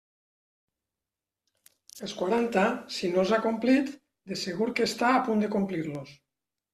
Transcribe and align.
Els 2.07 2.15
quaranta, 2.21 2.63
si 2.95 3.11
no 3.15 3.19
els 3.23 3.33
ha 3.37 3.39
complit, 3.43 3.91
de 4.31 4.39
segur 4.45 4.69
que 4.81 4.87
està 4.89 5.13
a 5.19 5.21
punt 5.29 5.45
de 5.45 5.51
complir-los. 5.57 6.15